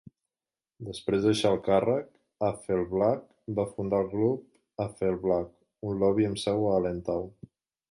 [0.85, 2.07] Després de deixar el càrrec,
[2.47, 3.21] Afflerbach
[3.61, 5.55] va fundar el Grup Afflerbach,
[5.93, 7.33] un lobby amb seu a Allentown.